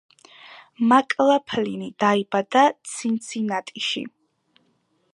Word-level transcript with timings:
მაკლაფლინი 0.91 1.91
დაიბადა 2.05 2.65
ცინცინატიში. 2.95 4.07